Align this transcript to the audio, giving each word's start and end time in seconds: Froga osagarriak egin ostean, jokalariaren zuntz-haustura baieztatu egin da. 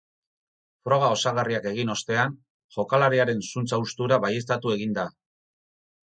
Froga 0.87 1.09
osagarriak 1.15 1.67
egin 1.71 1.91
ostean, 1.95 2.33
jokalariaren 2.75 3.43
zuntz-haustura 3.49 4.17
baieztatu 4.25 4.73
egin 4.77 4.97
da. 4.97 5.05